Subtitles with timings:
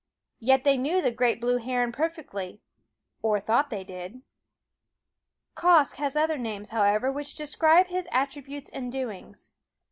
[0.39, 2.59] Yet they knew the great blue ^^f(een Eyed heron perfectly
[3.21, 4.23] or thought they did.
[5.55, 9.51] Quoskh has other names, however, which describe his attributes and doings.